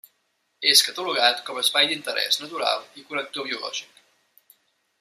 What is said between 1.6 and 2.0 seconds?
espai